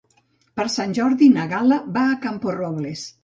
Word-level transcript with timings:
Per 0.59 0.63
Sant 0.75 0.95
Jordi 0.99 1.27
na 1.35 1.45
Gal·la 1.53 1.79
va 1.99 2.07
a 2.13 2.17
Camporrobles. 2.25 3.05